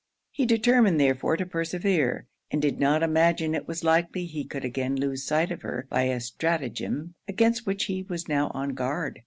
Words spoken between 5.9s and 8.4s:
by a stratagem, against which he was